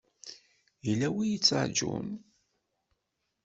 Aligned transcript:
Yella 0.85 1.07
wi 1.15 1.23
y-ittrajun? 1.29 2.07